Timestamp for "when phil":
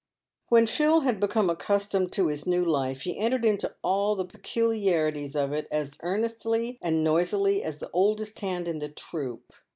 0.49-1.01